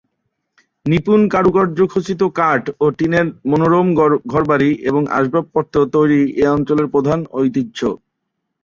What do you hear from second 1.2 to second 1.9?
কারুকার্য